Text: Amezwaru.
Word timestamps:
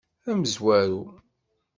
Amezwaru. 0.29 1.01